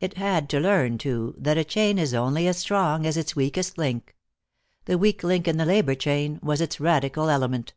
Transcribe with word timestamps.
It 0.00 0.14
had 0.14 0.48
to 0.48 0.58
learn, 0.58 0.96
too, 0.96 1.34
that 1.36 1.58
a 1.58 1.64
chain 1.64 1.98
is 1.98 2.14
only 2.14 2.48
as 2.48 2.56
strong 2.56 3.04
as 3.04 3.18
its 3.18 3.36
weakest 3.36 3.76
link. 3.76 4.16
The 4.86 4.96
weak 4.96 5.22
link 5.22 5.46
in 5.46 5.58
the 5.58 5.66
labor 5.66 5.94
chain 5.94 6.40
was 6.42 6.62
its 6.62 6.80
Radical 6.80 7.28
element. 7.28 7.74